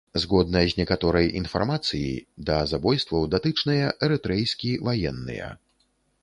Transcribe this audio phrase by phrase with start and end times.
[0.21, 2.07] Згодна з некаторай інфармацыі,
[2.47, 5.53] да забойстваў датычныя эрытрэйскі ваенныя.